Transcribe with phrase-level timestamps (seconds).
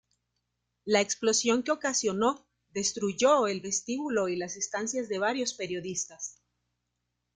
[0.83, 6.41] La explosión que ocasionó destruyó el vestíbulo y las estancias de varios periodistas.